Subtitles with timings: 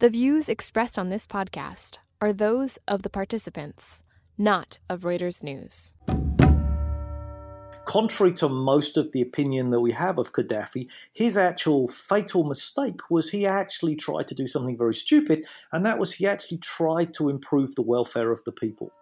[0.00, 4.04] The views expressed on this podcast are those of the participants,
[4.38, 5.92] not of Reuters News.
[7.84, 13.10] Contrary to most of the opinion that we have of Gaddafi, his actual fatal mistake
[13.10, 17.12] was he actually tried to do something very stupid, and that was he actually tried
[17.14, 18.92] to improve the welfare of the people.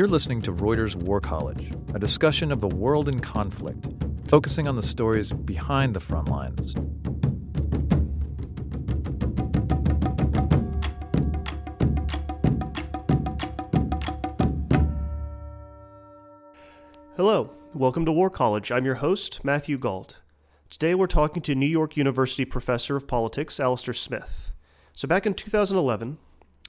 [0.00, 3.86] You're listening to Reuters War College, a discussion of the world in conflict,
[4.28, 6.72] focusing on the stories behind the front lines.
[17.18, 18.72] Hello, welcome to War College.
[18.72, 20.16] I'm your host, Matthew Gault.
[20.70, 24.50] Today we're talking to New York University professor of politics, Alastair Smith.
[24.94, 26.16] So, back in 2011,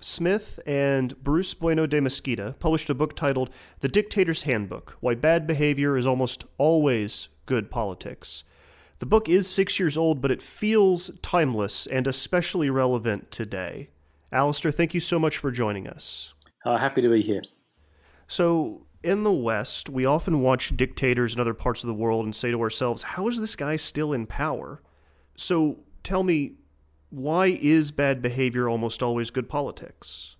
[0.04, 3.50] Smith and Bruce Bueno de Mesquita published a book titled
[3.82, 8.44] The Dictator's Handbook Why Bad Behavior is Almost Always Good Politics.
[9.00, 13.90] The book is six years old, but it feels timeless and especially relevant today.
[14.32, 16.34] Alastair, thank you so much for joining us.
[16.66, 17.42] Uh, happy to be here.
[18.28, 22.36] So, in the West, we often watch dictators in other parts of the world and
[22.36, 24.82] say to ourselves, how is this guy still in power?
[25.36, 26.54] So, tell me,
[27.12, 30.36] why is bad behavior almost always good politics?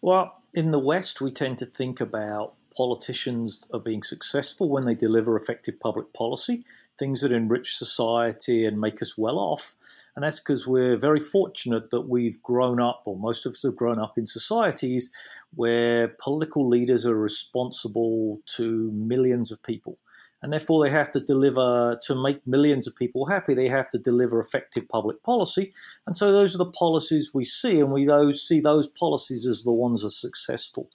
[0.00, 4.94] Well, in the West, we tend to think about politicians are being successful when they
[4.94, 6.64] deliver effective public policy,
[6.98, 9.74] things that enrich society and make us well off.
[10.14, 13.76] And that's because we're very fortunate that we've grown up, or most of us have
[13.76, 15.10] grown up in societies
[15.54, 19.98] where political leaders are responsible to millions of people
[20.42, 23.54] and therefore they have to deliver to make millions of people happy.
[23.54, 25.72] They have to deliver effective public policy,
[26.06, 29.62] and so those are the policies we see, and we those see those policies as
[29.62, 30.90] the ones that are successful.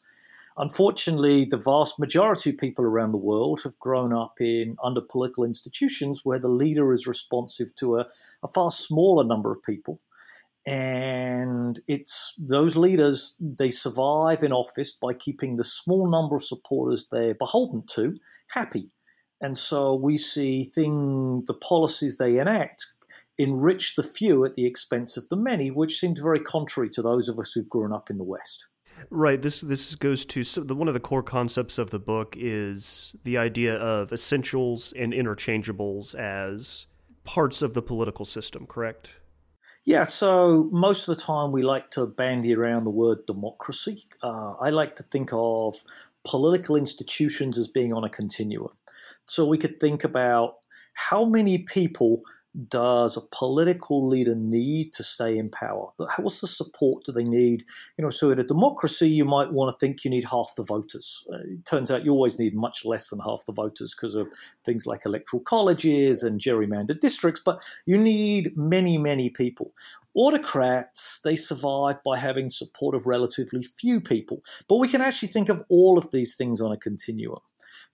[0.60, 5.44] Unfortunately, the vast majority of people around the world have grown up in under political
[5.44, 8.08] institutions where the leader is responsive to a,
[8.44, 10.02] a far smaller number of people
[10.68, 17.08] and it's those leaders they survive in office by keeping the small number of supporters
[17.10, 18.18] they're beholden to
[18.50, 18.92] happy
[19.42, 22.88] and so we see thing, the policies they enact
[23.38, 27.30] enrich the few at the expense of the many, which seems very contrary to those
[27.30, 28.68] of us who've grown up in the West.
[29.12, 29.40] Right.
[29.40, 33.16] This this goes to so the, one of the core concepts of the book is
[33.24, 36.88] the idea of essentials and interchangeables as
[37.24, 38.66] parts of the political system.
[38.66, 39.12] Correct.
[39.84, 40.04] Yeah.
[40.04, 44.02] So most of the time we like to bandy around the word democracy.
[44.24, 45.76] Uh, I like to think of
[46.26, 48.72] political institutions as being on a continuum.
[49.28, 50.56] So we could think about
[50.94, 52.24] how many people
[52.70, 55.90] does a political leader need to stay in power?
[56.18, 57.64] What's the support do they need?
[57.98, 60.64] You know, so in a democracy, you might want to think you need half the
[60.64, 61.28] voters.
[61.32, 64.28] Uh, it turns out you always need much less than half the voters because of
[64.66, 69.74] things like electoral colleges and gerrymandered districts, but you need many, many people.
[70.16, 74.42] Autocrats, they survive by having support of relatively few people.
[74.68, 77.38] But we can actually think of all of these things on a continuum.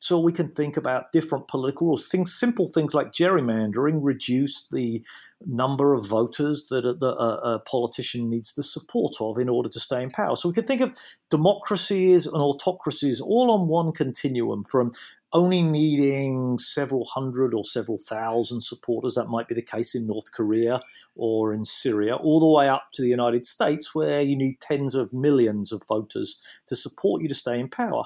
[0.03, 2.09] So we can think about different political rules.
[2.09, 5.01] Things, simple things like gerrymandering reduce the
[5.45, 9.79] number of voters that a, a, a, politician needs the support of in order to
[9.79, 10.35] stay in power.
[10.35, 10.93] So we can think of
[11.29, 14.91] democracies and autocracies all on one continuum from
[15.31, 19.15] only needing several hundred or several thousand supporters.
[19.15, 20.81] That might be the case in North Korea
[21.15, 24.95] or in Syria, all the way up to the United States, where you need tens
[24.95, 28.03] of millions of voters to support you to stay in power.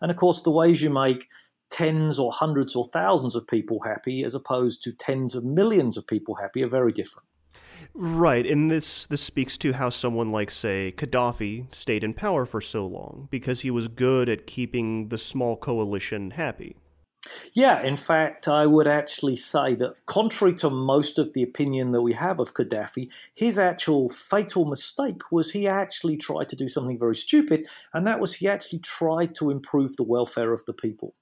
[0.00, 1.28] And of course, the ways you make
[1.70, 6.06] tens or hundreds or thousands of people happy as opposed to tens of millions of
[6.06, 7.26] people happy are very different.
[7.96, 12.60] Right, and this this speaks to how someone like say Gaddafi stayed in power for
[12.60, 16.76] so long because he was good at keeping the small coalition happy.
[17.52, 22.02] Yeah, in fact, I would actually say that contrary to most of the opinion that
[22.02, 26.98] we have of Gaddafi, his actual fatal mistake was he actually tried to do something
[26.98, 31.14] very stupid, and that was he actually tried to improve the welfare of the people.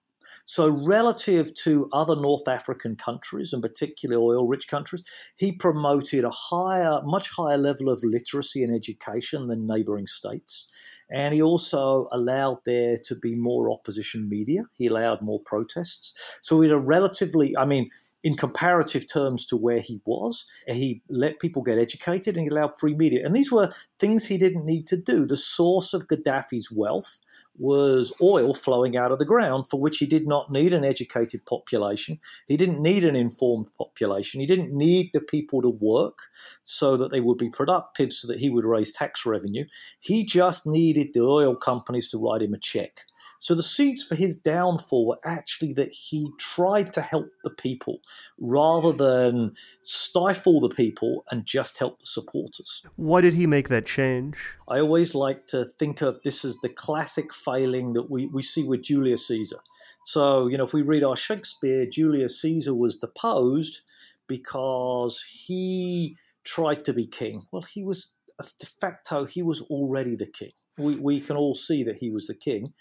[0.52, 5.02] So, relative to other North African countries, and particularly oil rich countries,
[5.34, 10.70] he promoted a higher, much higher level of literacy and education than neighboring states.
[11.10, 14.64] And he also allowed there to be more opposition media.
[14.74, 16.12] He allowed more protests.
[16.42, 17.88] So, in a relatively, I mean,
[18.24, 20.46] in comparative terms to where he was.
[20.66, 23.24] He let people get educated and he allowed free media.
[23.24, 25.26] And these were things he didn't need to do.
[25.26, 27.20] The source of Gaddafi's wealth
[27.58, 31.44] was oil flowing out of the ground, for which he did not need an educated
[31.44, 32.18] population.
[32.46, 34.40] He didn't need an informed population.
[34.40, 36.18] He didn't need the people to work
[36.62, 39.64] so that they would be productive, so that he would raise tax revenue.
[40.00, 43.00] He just needed the oil companies to write him a check.
[43.42, 47.98] So the seeds for his downfall were actually that he tried to help the people
[48.38, 52.86] rather than stifle the people and just help the supporters.
[52.94, 54.38] Why did he make that change?
[54.68, 58.62] I always like to think of this as the classic failing that we, we see
[58.62, 59.58] with Julius Caesar.
[60.04, 63.80] So, you know, if we read our Shakespeare, Julius Caesar was deposed
[64.28, 67.48] because he tried to be king.
[67.50, 70.52] Well, he was de facto, he was already the king.
[70.78, 72.72] We, we can all see that he was the king.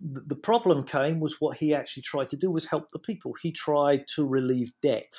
[0.00, 3.34] The problem came was what he actually tried to do was help the people.
[3.40, 5.14] He tried to relieve debt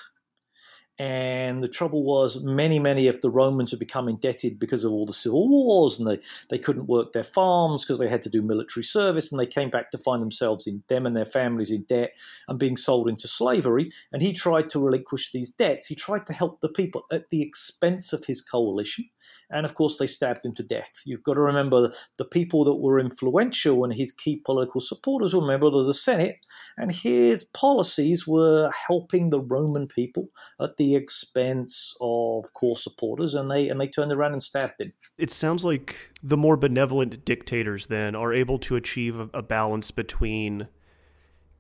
[1.00, 5.06] and the trouble was, many, many of the Romans had become indebted because of all
[5.06, 8.42] the civil wars, and they, they couldn't work their farms because they had to do
[8.42, 11.84] military service, and they came back to find themselves in them and their families in
[11.84, 12.18] debt
[12.48, 13.92] and being sold into slavery.
[14.12, 15.88] And he tried to relinquish these debts.
[15.88, 19.10] He tried to help the people at the expense of his coalition.
[19.50, 21.02] And of course, they stabbed him to death.
[21.06, 25.46] You've got to remember the people that were influential and his key political supporters were
[25.46, 26.38] members of the Senate,
[26.78, 30.30] and his policies were helping the Roman people
[30.60, 34.80] at the the expense of core supporters, and they and they turned around and stabbed
[34.80, 34.94] him.
[35.18, 39.92] It sounds like the more benevolent dictators then are able to achieve a, a balance
[39.92, 40.68] between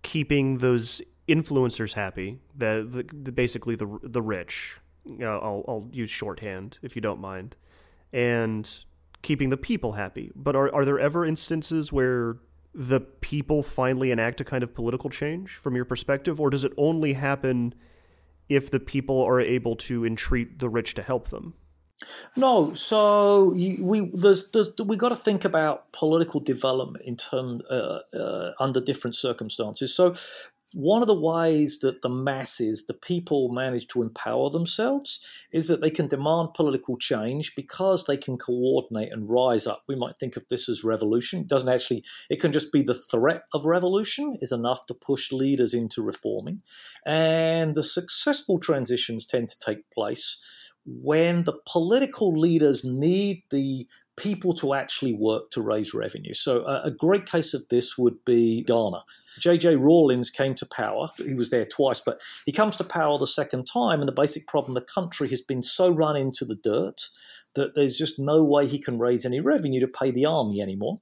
[0.02, 4.80] keeping those influencers happy, the, the, the basically the the rich.
[5.22, 7.56] I'll I'll use shorthand if you don't mind,
[8.14, 8.70] and
[9.22, 10.32] keeping the people happy.
[10.36, 12.38] But are are there ever instances where
[12.74, 16.72] the people finally enact a kind of political change from your perspective, or does it
[16.78, 17.74] only happen
[18.50, 21.54] if the people are able to entreat the rich to help them.
[22.36, 28.00] No, so we there's, there's we got to think about political development in term uh,
[28.14, 29.96] uh, under different circumstances.
[29.96, 30.14] So
[30.78, 35.82] one of the ways that the masses, the people, manage to empower themselves is that
[35.82, 39.82] they can demand political change because they can coordinate and rise up.
[39.88, 41.40] We might think of this as revolution.
[41.40, 45.32] It doesn't actually, it can just be the threat of revolution is enough to push
[45.32, 46.62] leaders into reforming.
[47.08, 50.40] And the successful transitions tend to take place
[50.86, 53.88] when the political leaders need the
[54.18, 56.34] people to actually work to raise revenue.
[56.34, 59.04] So, uh, a great case of this would be Ghana.
[59.40, 59.76] J.J.
[59.76, 61.10] Rawlings came to power.
[61.18, 64.48] He was there twice, but he comes to power the second time, and the basic
[64.48, 67.10] problem the country has been so run into the dirt
[67.54, 71.02] that there's just no way he can raise any revenue to pay the army anymore.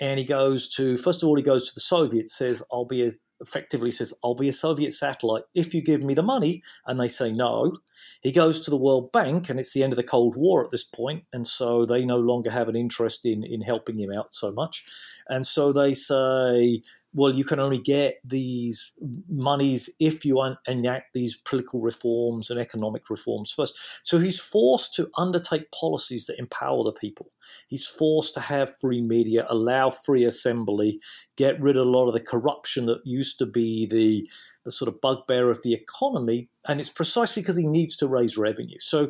[0.00, 3.06] And he goes to, first of all, he goes to the Soviets, says, I'll be
[3.06, 3.10] a
[3.42, 6.62] effectively says, I'll be a Soviet satellite if you give me the money.
[6.86, 7.78] And they say no.
[8.22, 10.70] He goes to the World Bank, and it's the end of the Cold War at
[10.70, 14.32] this point, and so they no longer have an interest in, in helping him out
[14.32, 14.84] so much.
[15.28, 16.82] And so they say,
[17.14, 18.92] well, you can only get these
[19.28, 23.78] monies if you enact these political reforms and economic reforms first.
[24.02, 27.30] So he's forced to undertake policies that empower the people.
[27.68, 31.00] He's forced to have free media, allow free assembly,
[31.36, 34.28] get rid of a lot of the corruption that used to be the
[34.64, 38.38] the sort of bugbear of the economy, and it's precisely because he needs to raise
[38.38, 38.78] revenue.
[38.78, 39.08] So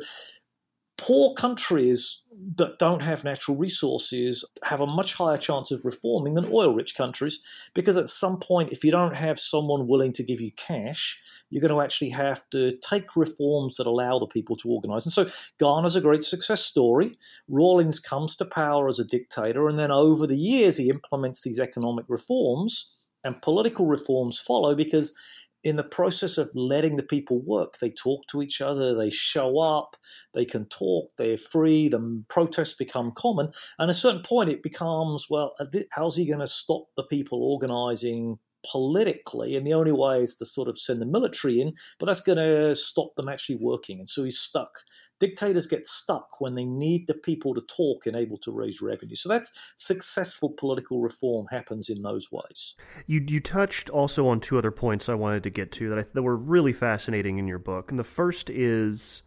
[0.98, 2.22] poor countries
[2.56, 6.96] that don't have natural resources have a much higher chance of reforming than oil rich
[6.96, 7.40] countries
[7.74, 11.60] because at some point, if you don't have someone willing to give you cash, you're
[11.60, 15.04] going to actually have to take reforms that allow the people to organize.
[15.06, 15.26] And so
[15.58, 17.16] Ghana's a great success story.
[17.48, 21.60] Rawlings comes to power as a dictator, and then over the years, he implements these
[21.60, 25.14] economic reforms and political reforms follow because
[25.64, 29.58] in the process of letting the people work, they talk to each other, they show
[29.58, 29.96] up,
[30.34, 33.46] they can talk, they're free, the protests become common.
[33.78, 37.04] And at a certain point, it becomes well, uh, how's he going to stop the
[37.04, 38.38] people organizing
[38.70, 39.56] politically?
[39.56, 42.38] And the only way is to sort of send the military in, but that's going
[42.38, 43.98] to stop them actually working.
[43.98, 44.80] And so he's stuck
[45.22, 49.14] dictators get stuck when they need the people to talk and able to raise revenue.
[49.14, 52.74] So that's successful political reform happens in those ways.
[53.06, 56.04] You you touched also on two other points I wanted to get to that I,
[56.12, 57.90] that were really fascinating in your book.
[57.90, 59.22] And the first is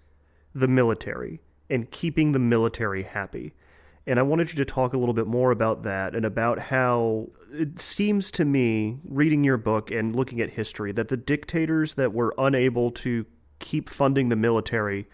[0.54, 3.54] the military and keeping the military happy.
[4.06, 7.30] And I wanted you to talk a little bit more about that and about how
[7.54, 12.14] it seems to me, reading your book and looking at history, that the dictators that
[12.14, 13.26] were unable to
[13.60, 15.08] keep funding the military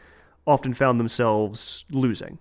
[0.46, 2.40] often found themselves losing.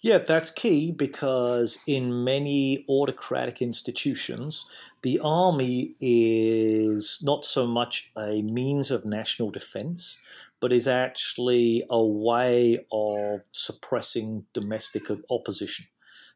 [0.00, 4.66] Yeah, that's key because in many autocratic institutions,
[5.02, 10.18] the army is not so much a means of national defense,
[10.60, 15.86] but is actually a way of suppressing domestic opposition.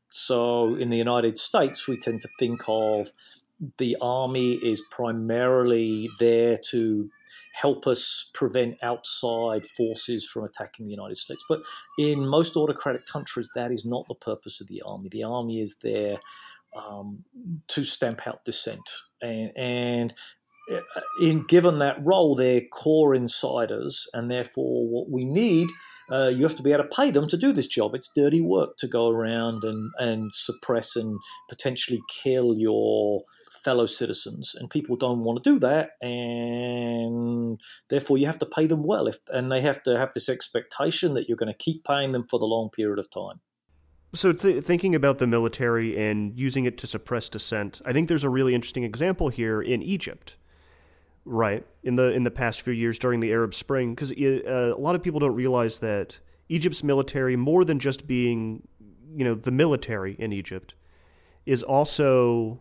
[0.09, 3.11] So in the United States, we tend to think of
[3.79, 7.09] the army is primarily there to
[7.55, 11.43] help us prevent outside forces from attacking the United States.
[11.49, 11.61] But
[11.99, 15.09] in most autocratic countries, that is not the purpose of the army.
[15.11, 16.19] The army is there
[16.77, 17.25] um,
[17.69, 18.91] to stamp out dissent.
[19.23, 20.15] And, and
[20.71, 20.81] uh,
[21.21, 25.69] in given that role, they're core insiders, and therefore, what we need,
[26.11, 27.95] uh, you have to be able to pay them to do this job.
[27.95, 33.23] It's dirty work to go around and, and suppress and potentially kill your
[33.67, 38.67] fellow citizens, and people don't want to do that, and therefore you have to pay
[38.67, 41.85] them well, if, and they have to have this expectation that you're going to keep
[41.85, 43.41] paying them for the long period of time.
[44.15, 48.23] So, th- thinking about the military and using it to suppress dissent, I think there's
[48.23, 50.37] a really interesting example here in Egypt,
[51.25, 51.67] right?
[51.83, 54.95] In the in the past few years during the Arab Spring, because uh, a lot
[54.95, 58.69] of people don't realize that Egypt's military, more than just being,
[59.13, 60.77] you know, the military in Egypt,
[61.45, 62.61] is also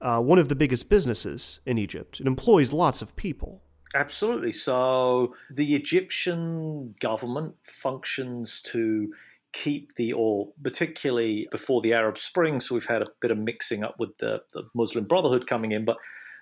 [0.00, 2.20] uh, one of the biggest businesses in Egypt.
[2.20, 3.62] It employs lots of people.
[3.94, 4.52] Absolutely.
[4.52, 9.12] So the Egyptian government functions to
[9.52, 13.82] keep the, or particularly before the Arab Spring, so we've had a bit of mixing
[13.82, 15.96] up with the, the Muslim Brotherhood coming in, but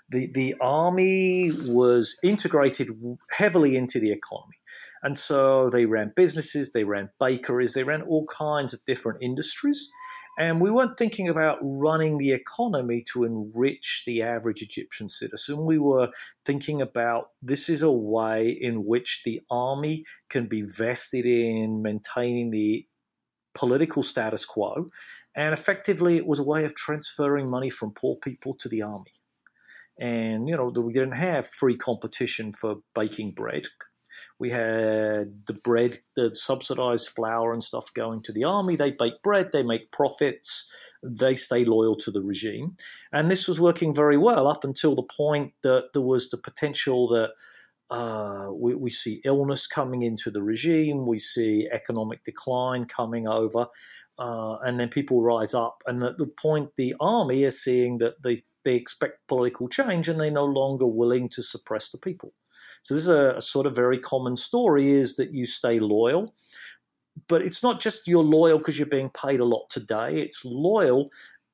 [0.08, 2.90] the, the army was integrated
[3.30, 4.56] heavily into the economy.
[5.02, 9.88] And so they ran businesses, they ran bakeries, they ran all kinds of different industries.
[10.38, 15.64] And we weren't thinking about running the economy to enrich the average Egyptian citizen.
[15.64, 16.10] We were
[16.44, 22.50] thinking about this is a way in which the army can be vested in maintaining
[22.50, 22.86] the
[23.54, 24.86] political status quo.
[25.34, 29.12] And effectively, it was a way of transferring money from poor people to the army.
[29.98, 33.68] And, you know, we didn't have free competition for baking bread.
[34.38, 38.76] We had the bread, the subsidized flour and stuff going to the army.
[38.76, 42.76] They bake bread, they make profits, they stay loyal to the regime.
[43.12, 47.08] And this was working very well up until the point that there was the potential
[47.08, 47.30] that
[47.88, 53.66] uh, we, we, see illness coming into the regime, we see economic decline coming over,
[54.18, 55.84] uh, and then people rise up.
[55.86, 60.20] And at the point the army is seeing that they, they expect political change and
[60.20, 62.32] they're no longer willing to suppress the people.
[62.86, 66.32] So this is a, a sort of very common story is that you stay loyal.
[67.26, 70.20] But it's not just you're loyal because you're being paid a lot today.
[70.20, 71.10] It's loyal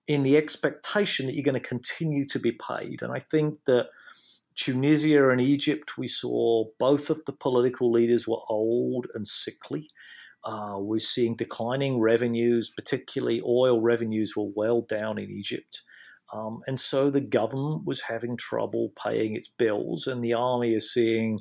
[0.07, 3.01] in the expectation that you're going to continue to be paid.
[3.01, 3.89] And I think that
[4.57, 9.89] Tunisia and Egypt, we saw both of the political leaders were old and sickly.
[10.45, 15.81] Uh, we're seeing declining revenues, particularly oil revenues were well down in Egypt.
[16.33, 20.93] Um, and so the government was having trouble paying its bills, and the army is
[20.93, 21.41] seeing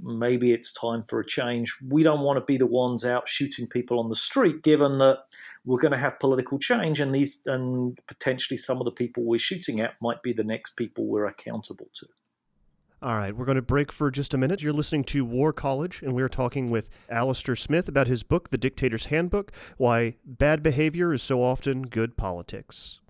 [0.00, 1.76] maybe it's time for a change.
[1.88, 5.18] We don't want to be the ones out shooting people on the street, given that
[5.64, 9.38] we're going to have political change, and these and potentially some of the people we're
[9.38, 12.06] shooting at might be the next people we're accountable to.
[13.00, 14.62] All right, we're going to break for just a minute.
[14.62, 18.58] You're listening to War College, and we're talking with Alastair Smith about his book, The
[18.58, 23.00] Dictator's Handbook Why Bad Behavior is So Often Good Politics.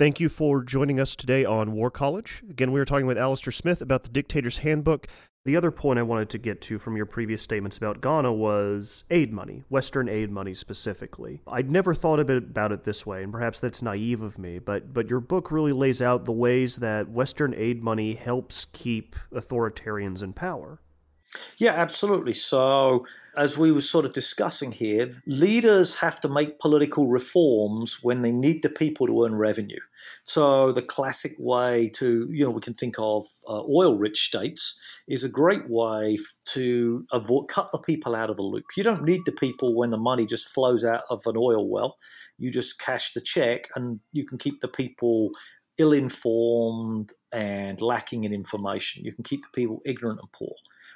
[0.00, 2.42] Thank you for joining us today on War College.
[2.48, 5.06] Again, we are talking with Alastair Smith about the Dictator's Handbook.
[5.44, 9.04] The other point I wanted to get to from your previous statements about Ghana was
[9.10, 11.42] aid money, Western aid money specifically.
[11.46, 15.10] I'd never thought about it this way, and perhaps that's naive of me, but, but
[15.10, 20.32] your book really lays out the ways that Western aid money helps keep authoritarians in
[20.32, 20.80] power.
[21.58, 22.34] Yeah, absolutely.
[22.34, 23.04] So,
[23.36, 28.32] as we were sort of discussing here, leaders have to make political reforms when they
[28.32, 29.78] need the people to earn revenue.
[30.24, 34.80] So, the classic way to, you know, we can think of uh, oil rich states
[35.06, 38.64] is a great way to avoid, cut the people out of the loop.
[38.76, 41.96] You don't need the people when the money just flows out of an oil well.
[42.38, 45.30] You just cash the check and you can keep the people
[45.78, 49.04] ill informed and lacking in information.
[49.04, 50.52] You can keep the people ignorant and poor.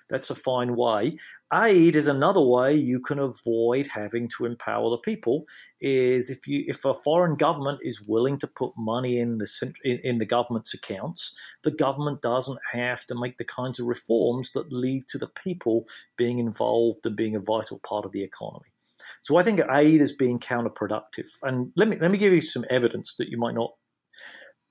[0.09, 1.17] That's a fine way.
[1.53, 5.45] Aid is another way you can avoid having to empower the people.
[5.81, 10.19] Is if you if a foreign government is willing to put money in the in,
[10.19, 15.09] the government's accounts, the government doesn't have to make the kinds of reforms that lead
[15.09, 18.73] to the people being involved and being a vital part of the economy.
[19.23, 21.29] So I think aid is being counterproductive.
[21.43, 23.73] And let me let me give you some evidence that you might not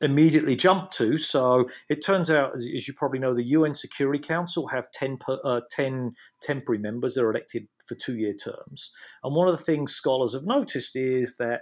[0.03, 1.17] immediately jump to.
[1.17, 5.17] So it turns out, as, as, you probably know, the UN Security Council have 10,
[5.17, 7.15] per, uh, 10 temporary members.
[7.15, 8.91] They're elected for two year terms.
[9.23, 11.61] And one of the things scholars have noticed is that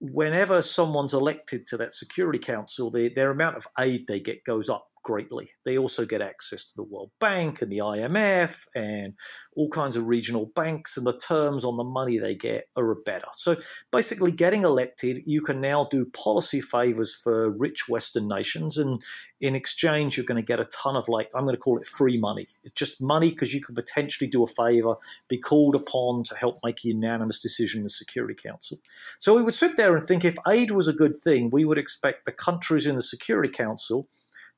[0.00, 4.68] whenever someone's elected to that Security Council, the, their amount of aid they get goes
[4.68, 5.48] up greatly.
[5.64, 9.14] They also get access to the World Bank and the IMF and
[9.56, 13.28] all kinds of regional banks, and the terms on the money they get are better.
[13.32, 13.56] So
[13.90, 19.00] basically, getting elected, you can now do policy favors for rich Western nations, and
[19.40, 21.86] in exchange, you're going to get a ton of like, I'm going to call it
[21.86, 22.46] free money.
[22.62, 24.96] It's just money because you can potentially do a favor,
[25.26, 28.78] be called upon to help make a unanimous decision in the Security Council.
[29.18, 31.78] So we would sit there and think if aid was a good thing, we would
[31.78, 34.06] expect the countries in the Security Council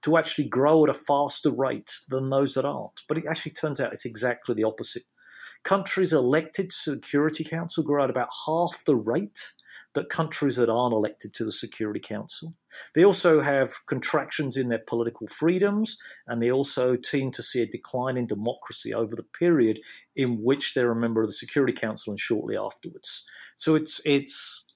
[0.03, 3.03] to actually grow at a faster rate than those that aren't.
[3.09, 5.05] But it actually turns out it's exactly the opposite.
[5.63, 9.53] Countries elected to the Security Council grow at about half the rate
[9.95, 12.55] that countries that aren't elected to the Security Council.
[12.95, 17.67] They also have contractions in their political freedoms, and they also tend to see a
[17.67, 19.81] decline in democracy over the period
[20.17, 23.25] in which they're a member of the Security Council and shortly afterwards.
[23.55, 24.67] So it's it's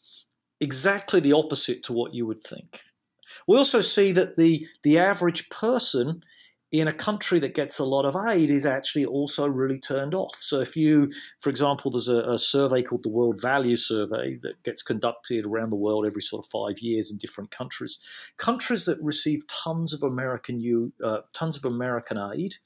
[0.61, 2.83] exactly the opposite to what you would think.
[3.47, 6.23] We also see that the the average person
[6.81, 10.35] in a country that gets a lot of aid is actually also really turned off.
[10.41, 14.61] So, if you, for example, there's a, a, survey called the World Value Survey that
[14.65, 18.01] gets conducted around the world every sort of five years in different countries.
[18.39, 22.57] Countries that receive tons of American uh, tons of American aid.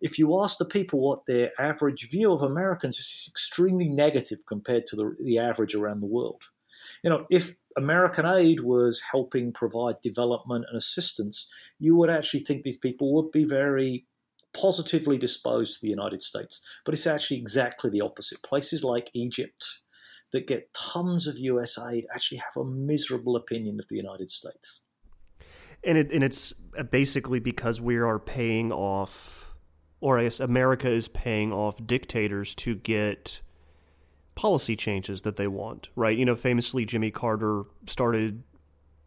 [0.00, 4.46] If you ask the people what their average view of Americans is, it's extremely negative
[4.46, 6.44] compared to the, the average around the world.
[7.02, 12.62] You know, if American aid was helping provide development and assistance, you would actually think
[12.62, 14.06] these people would be very
[14.54, 16.62] positively disposed to the United States.
[16.84, 18.42] But it's actually exactly the opposite.
[18.42, 19.80] Places like Egypt
[20.32, 24.82] that get tons of US aid actually have a miserable opinion of the United States.
[25.84, 26.52] And it and it's
[26.90, 29.54] basically because we are paying off
[30.00, 33.40] or I guess America is paying off dictators to get
[34.36, 36.16] policy changes that they want, right?
[36.16, 38.44] You know, famously, Jimmy Carter started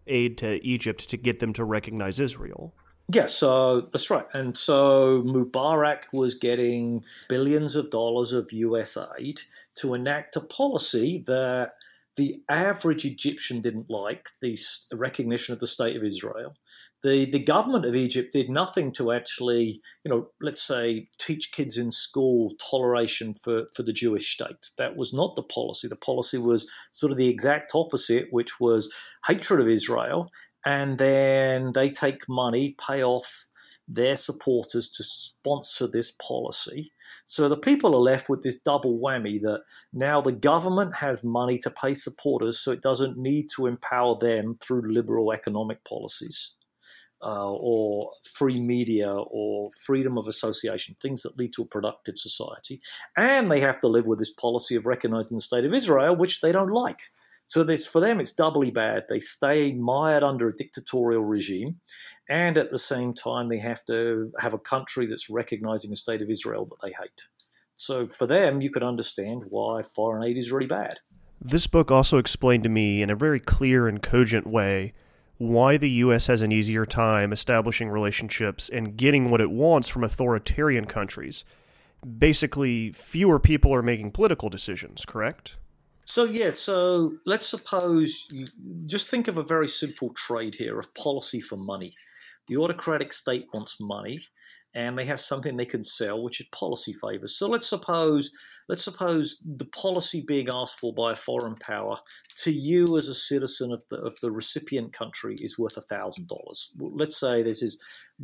[0.07, 2.73] aid to Egypt to get them to recognize Israel.
[3.11, 4.25] Yeah, uh, so that's right.
[4.33, 9.41] And so Mubarak was getting billions of dollars of US aid
[9.75, 11.75] to enact a policy that
[12.15, 14.57] the average Egyptian didn't like, the
[14.91, 16.55] recognition of the state of Israel
[17.01, 21.77] the, the government of Egypt did nothing to actually, you know, let's say, teach kids
[21.77, 24.69] in school toleration for, for the Jewish state.
[24.77, 25.87] That was not the policy.
[25.87, 28.93] The policy was sort of the exact opposite, which was
[29.25, 30.29] hatred of Israel.
[30.65, 33.47] And then they take money, pay off
[33.87, 36.91] their supporters to sponsor this policy.
[37.25, 39.61] So the people are left with this double whammy that
[39.93, 44.57] now the government has money to pay supporters, so it doesn't need to empower them
[44.61, 46.55] through liberal economic policies
[47.21, 52.81] uh, or free media or freedom of association, things that lead to a productive society.
[53.17, 56.41] And they have to live with this policy of recognizing the state of Israel, which
[56.41, 57.01] they don't like.
[57.45, 59.05] So this for them it's doubly bad.
[59.09, 61.79] They stay mired under a dictatorial regime,
[62.29, 66.21] and at the same time they have to have a country that's recognizing a state
[66.21, 67.27] of Israel that they hate.
[67.73, 70.99] So for them, you could understand why foreign aid is really bad.
[71.41, 74.93] This book also explained to me in a very clear and cogent way
[75.39, 76.27] why the U.S.
[76.27, 81.45] has an easier time establishing relationships and getting what it wants from authoritarian countries.
[82.17, 85.55] Basically, fewer people are making political decisions, correct?
[86.05, 88.45] So, yeah, so let's suppose you
[88.85, 91.95] just think of a very simple trade here of policy for money.
[92.47, 94.25] The autocratic state wants money
[94.75, 97.35] and they have something they can sell, which is policy favors.
[97.35, 98.31] So let's suppose
[98.67, 101.97] let's suppose the policy being asked for by a foreign power
[102.43, 106.27] to you as a citizen of the of the recipient country is worth a thousand
[106.27, 106.71] dollars.
[106.79, 107.81] Let's say this is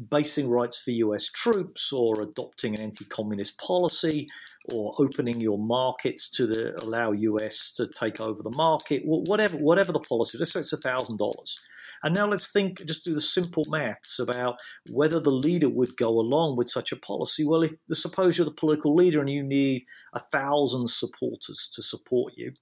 [0.10, 1.29] basing rights for U.S.
[1.31, 4.27] troops, or adopting an anti-communist policy,
[4.73, 7.71] or opening your markets to the, allow U.S.
[7.77, 9.01] to take over the market.
[9.05, 11.58] Whatever whatever the policy, let's say it's a thousand dollars
[12.06, 14.58] and now let's think, just do the simple maths about
[14.94, 17.44] whether the leader would go along with such a policy.
[17.44, 22.34] Well, if suppose you're the political leader and you need a thousand supporters to support
[22.38, 22.54] you,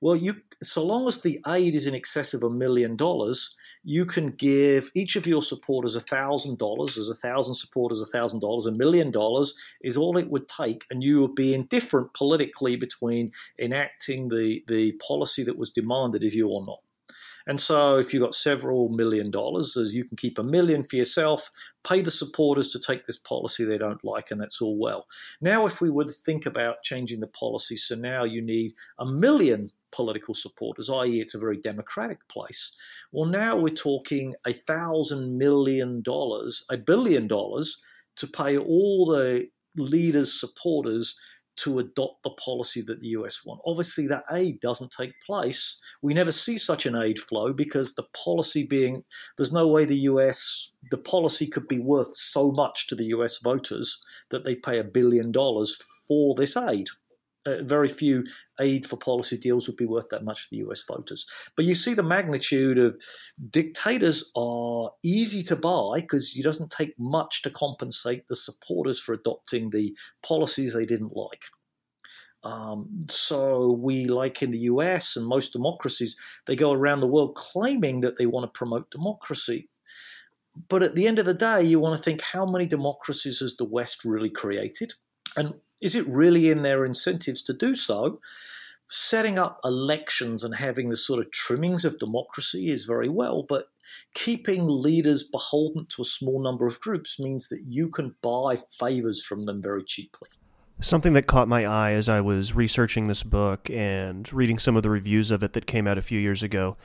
[0.00, 4.04] well, you so long as the aid is in excess of a million dollars, you
[4.04, 6.98] can give each of your supporters a thousand dollars.
[6.98, 8.66] As a thousand supporters, a thousand dollars.
[8.66, 13.30] A million dollars is all it would take, and you would be indifferent politically between
[13.60, 16.80] enacting the the policy that was demanded of you or not.
[17.48, 21.50] And so, if you've got several million dollars, you can keep a million for yourself,
[21.82, 25.06] pay the supporters to take this policy they don't like, and that's all well.
[25.40, 29.72] Now, if we would think about changing the policy, so now you need a million
[29.90, 32.76] political supporters, i.e., it's a very democratic place.
[33.12, 37.82] Well, now we're talking a thousand million dollars, a billion dollars
[38.16, 41.18] to pay all the leaders' supporters
[41.58, 43.60] to adopt the policy that the US want.
[43.66, 45.80] Obviously, that aid doesn't take place.
[46.02, 49.04] We never see such an aid flow because the policy being
[49.36, 53.38] there's no way the US, the policy could be worth so much to the US
[53.38, 56.88] voters that they pay a billion dollars for this aid.
[57.46, 58.24] Uh, very few
[58.60, 61.26] aid for policy deals would be worth that much to the US voters.
[61.56, 63.00] But you see the magnitude of
[63.50, 69.12] dictators are easy to buy because it doesn't take much to compensate the supporters for
[69.12, 71.44] adopting the policies they didn't like.
[72.44, 77.34] Um, so we, like in the US and most democracies, they go around the world
[77.34, 79.68] claiming that they want to promote democracy.
[80.68, 83.56] But at the end of the day, you want to think how many democracies has
[83.56, 84.94] the West really created?
[85.36, 88.20] And is it really in their incentives to do so?
[88.90, 93.66] Setting up elections and having the sort of trimmings of democracy is very well, but
[94.14, 99.22] keeping leaders beholden to a small number of groups means that you can buy favors
[99.22, 100.28] from them very cheaply.
[100.80, 104.82] Something that caught my eye as I was researching this book and reading some of
[104.82, 106.76] the reviews of it that came out a few years ago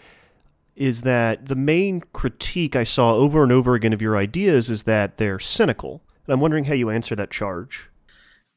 [0.75, 4.83] is that the main critique I saw over and over again of your ideas is
[4.83, 6.01] that they're cynical.
[6.25, 7.89] And I'm wondering how you answer that charge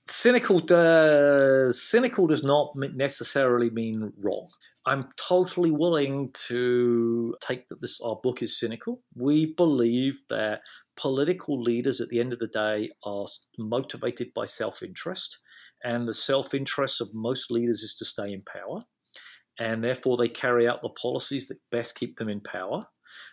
[0.08, 4.48] cynical does cynical does not necessarily mean wrong.
[4.86, 9.02] I'm totally willing to take that this our book is cynical.
[9.14, 10.60] We believe that
[10.96, 13.26] political leaders at the end of the day are
[13.58, 15.38] motivated by self-interest
[15.82, 18.84] and the self-interest of most leaders is to stay in power
[19.58, 22.86] and therefore they carry out the policies that best keep them in power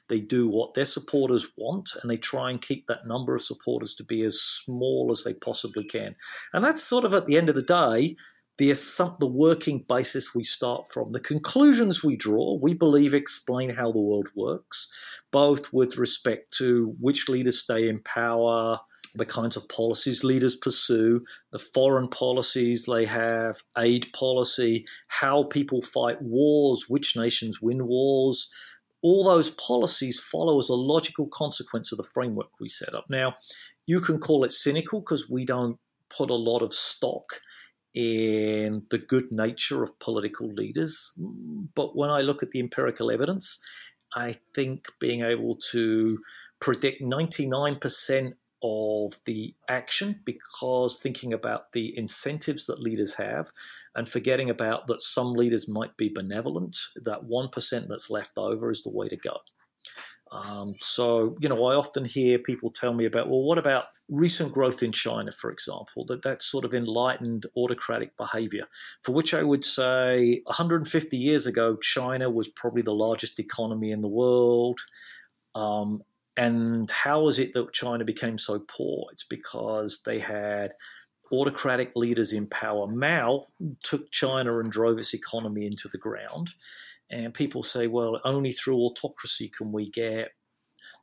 [0.10, 3.94] they do what their supporters want and they try and keep that number of supporters
[3.96, 6.16] to be as small as they possibly can.
[6.54, 8.16] And that's sort of at the end of the day,
[8.58, 8.72] the,
[9.20, 11.12] the working basis we start from.
[11.12, 14.90] The conclusions we draw, we believe, explain how the world works,
[15.32, 18.80] both with respect to which leaders stay in power,
[19.16, 25.82] the kinds of policies leaders pursue, the foreign policies they have, aid policy, how people
[25.82, 28.52] fight wars, which nations win wars,
[29.04, 33.06] all those policies follow as a logical consequence of the framework we set up.
[33.10, 33.36] Now,
[33.86, 35.78] you can call it cynical because we don't
[36.10, 37.40] put a lot of stock
[37.94, 41.14] in the good nature of political leaders.
[41.76, 43.60] But when I look at the empirical evidence,
[44.16, 46.20] I think being able to
[46.60, 53.52] predict 99% of the action because thinking about the incentives that leaders have
[53.96, 58.84] and forgetting about that some leaders might be benevolent, that 1% that's left over is
[58.84, 59.38] the way to go.
[60.32, 64.52] Um, so, you know, I often hear people tell me about, well, what about recent
[64.52, 68.66] growth in China, for example, that that's sort of enlightened autocratic behavior,
[69.04, 74.02] for which I would say 150 years ago, China was probably the largest economy in
[74.02, 74.80] the world.
[75.54, 76.02] Um,
[76.36, 79.06] and how is it that China became so poor?
[79.12, 80.74] It's because they had
[81.32, 82.88] autocratic leaders in power.
[82.88, 83.46] Mao
[83.84, 86.52] took China and drove its economy into the ground.
[87.10, 90.32] And people say, well, only through autocracy can we get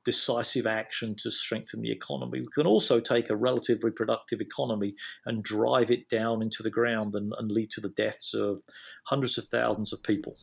[0.04, 2.40] decisive action to strengthen the economy.
[2.40, 4.94] We can also take a relatively productive economy
[5.26, 8.62] and drive it down into the ground and, and lead to the deaths of
[9.06, 10.36] hundreds of thousands of people.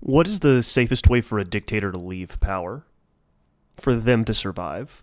[0.00, 2.84] What is the safest way for a dictator to leave power?
[3.76, 5.02] For them to survive?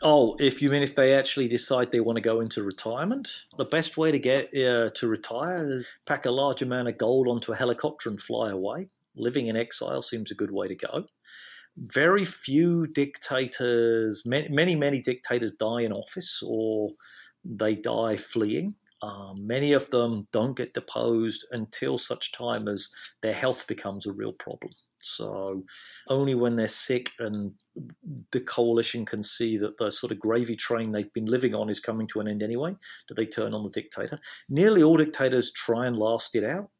[0.00, 3.64] Oh, if you mean if they actually decide they want to go into retirement, the
[3.64, 7.52] best way to get uh, to retire is pack a large amount of gold onto
[7.52, 8.90] a helicopter and fly away.
[9.16, 11.06] Living in exile seems a good way to go.
[11.76, 16.90] Very few dictators, many, many, dictators die in office or
[17.44, 18.76] they die fleeing.
[19.02, 22.88] Um, many of them don't get deposed until such time as
[23.22, 24.72] their health becomes a real problem.
[25.08, 25.64] So
[26.08, 27.52] only when they're sick and
[28.32, 31.80] the coalition can see that the sort of gravy train they've been living on is
[31.80, 32.76] coming to an end anyway,
[33.08, 34.18] do they turn on the dictator.
[34.48, 36.70] Nearly all dictators try and last it out.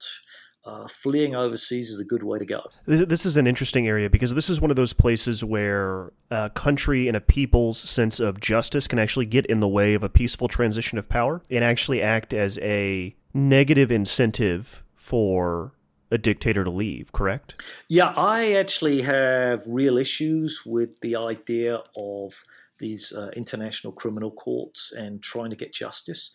[0.65, 2.61] Uh, fleeing overseas is a good way to go.
[2.85, 6.51] This, this, is an interesting area because this is one of those places where a
[6.51, 10.11] country and a people's sense of justice can actually get in the way of a
[10.11, 15.73] peaceful transition of power and actually act as a negative incentive for
[16.11, 17.63] a dictator to leave, correct?
[17.89, 22.45] Yeah, I actually have real issues with the idea of
[22.79, 26.31] these uh, international criminal courts and trying to get justice.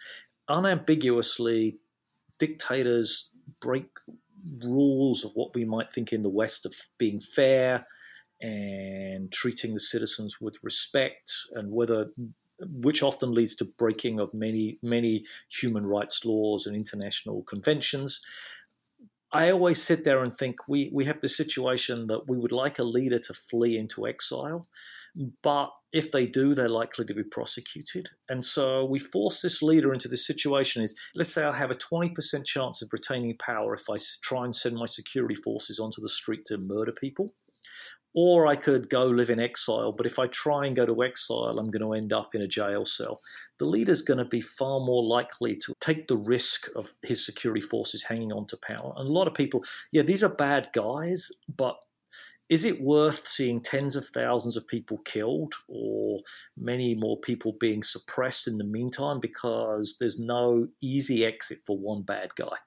[0.49, 1.77] Unambiguously,
[2.37, 3.29] dictators
[3.61, 3.85] break
[4.63, 7.87] rules of what we might think in the West of being fair
[8.41, 12.07] and treating the citizens with respect, and whether
[12.81, 18.21] which often leads to breaking of many many human rights laws and international conventions.
[19.33, 22.77] I always sit there and think we, we have the situation that we would like
[22.77, 24.67] a leader to flee into exile,
[25.41, 28.09] but if they do, they're likely to be prosecuted.
[28.29, 31.75] And so we force this leader into this situation is let's say I have a
[31.75, 36.09] 20% chance of retaining power if I try and send my security forces onto the
[36.09, 37.33] street to murder people.
[38.15, 41.57] Or I could go live in exile, but if I try and go to exile,
[41.57, 43.19] I'm going to end up in a jail cell.
[43.57, 47.61] The leader's going to be far more likely to take the risk of his security
[47.61, 48.93] forces hanging on to power.
[48.97, 51.77] And a lot of people, yeah, these are bad guys, but
[52.49, 56.19] is it worth seeing tens of thousands of people killed or
[56.55, 62.03] many more people being suppressed in the meantime because there's no easy exit for one
[62.03, 62.57] bad guy?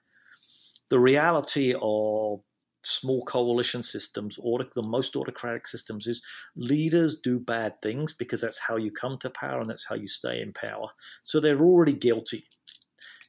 [0.89, 2.41] The reality of
[2.87, 6.21] small coalition systems, or the most autocratic systems, is
[6.55, 10.07] leaders do bad things because that's how you come to power and that's how you
[10.07, 10.89] stay in power.
[11.23, 12.45] So they're already guilty.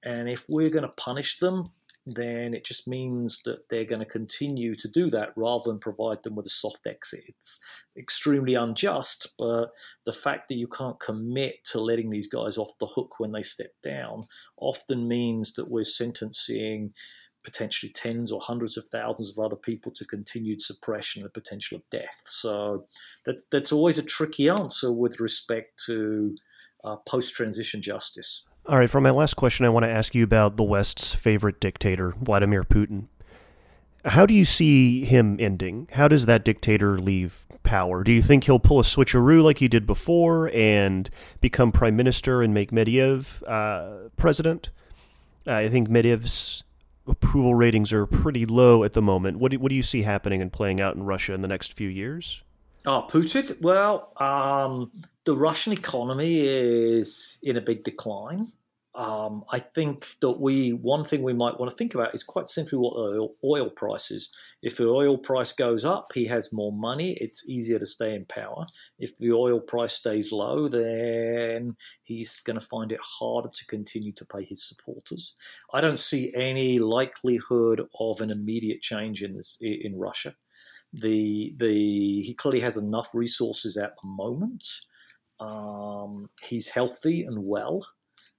[0.05, 1.65] And if we're going to punish them,
[2.15, 6.23] then it just means that they're going to continue to do that rather than provide
[6.23, 7.25] them with a soft exit.
[7.29, 7.61] It's
[7.97, 9.73] extremely unjust, but
[10.05, 13.43] the fact that you can't commit to letting these guys off the hook when they
[13.43, 14.21] step down
[14.57, 16.93] often means that we're sentencing
[17.45, 21.77] potentially tens or hundreds of thousands of other people to continued suppression and the potential
[21.77, 22.23] of death.
[22.27, 22.87] So
[23.25, 26.37] that's that's always a tricky answer with respect to
[26.85, 28.47] uh, post transition justice.
[28.67, 31.59] All right, for my last question, I want to ask you about the West's favorite
[31.59, 33.07] dictator, Vladimir Putin.
[34.05, 35.89] How do you see him ending?
[35.93, 38.05] How does that dictator leave power?
[38.05, 41.09] Do you think he'll pull a switcheroo like he did before and
[41.41, 44.71] become prime minister and make Medvedev uh, president?
[45.47, 46.63] I think Medvedev's
[47.09, 49.39] approval ratings are pretty low at the moment.
[49.39, 51.73] What do, what do you see happening and playing out in Russia in the next
[51.73, 52.43] few years?
[52.87, 53.61] Oh, Putin?
[53.61, 54.93] Well, um,
[55.25, 58.53] the Russian economy is in a big decline
[58.99, 62.49] um, I think that we one thing we might want to think about is quite
[62.49, 64.35] simply what oil, oil price is.
[64.61, 67.17] If the oil price goes up, he has more money.
[67.21, 68.65] It's easier to stay in power.
[68.99, 74.13] If the oil price stays low, then he's going to find it harder to continue
[74.15, 75.37] to pay his supporters.
[75.73, 80.35] I don't see any likelihood of an immediate change in this in Russia.
[80.93, 84.67] The the he clearly has enough resources at the moment.
[85.39, 87.87] Um, he's healthy and well.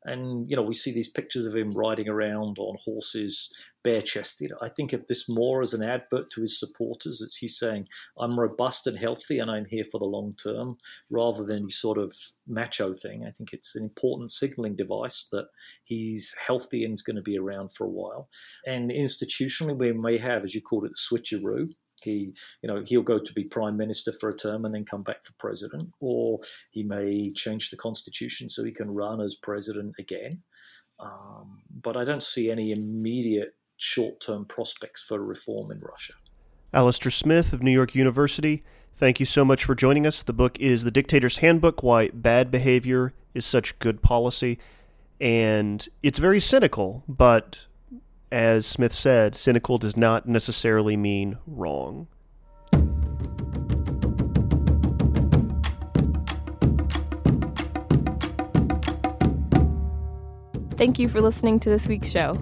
[0.05, 4.51] And, you know, we see these pictures of him riding around on horses, bare chested.
[4.61, 7.21] I think of this more as an advert to his supporters.
[7.21, 10.77] It's he's saying, I'm robust and healthy and I'm here for the long term,
[11.11, 12.13] rather than any sort of
[12.47, 13.25] macho thing.
[13.27, 15.47] I think it's an important signaling device that
[15.83, 18.29] he's healthy and is going to be around for a while.
[18.65, 21.69] And institutionally, we may have, as you called it, switcheroo
[22.03, 25.03] he, you know, he'll go to be prime minister for a term and then come
[25.03, 26.39] back for president, or
[26.71, 30.41] he may change the constitution so he can run as president again.
[30.99, 36.13] Um, but I don't see any immediate short-term prospects for reform in Russia.
[36.73, 40.21] Alastair Smith of New York University, thank you so much for joining us.
[40.21, 44.59] The book is The Dictator's Handbook: Why Bad Behavior is Such Good Policy,
[45.21, 47.65] and it's very cynical, but
[48.31, 52.07] as Smith said, cynical does not necessarily mean wrong.
[60.77, 62.37] Thank you for listening to this week's show.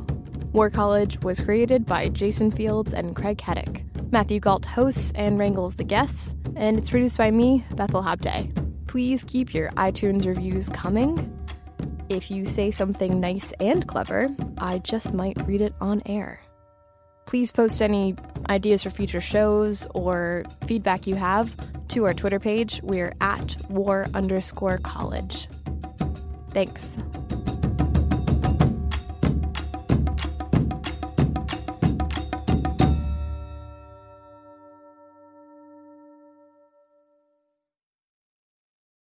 [0.53, 3.81] War College was created by Jason Fields and Craig Haddock.
[4.11, 8.87] Matthew Gault hosts and wrangles the guests, and it's produced by me, Bethel Habte.
[8.87, 11.33] Please keep your iTunes reviews coming
[12.09, 16.39] if you say something nice and clever, I just might read it on air.
[17.25, 18.15] Please post any
[18.49, 21.55] ideas for future shows or feedback you have
[21.89, 22.79] to our Twitter page.
[22.83, 25.47] We're at war underscore college.
[26.51, 26.97] Thanks.